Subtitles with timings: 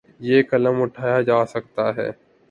[0.21, 2.09] نہ قلم اٹھایا جا سکتا ہے۔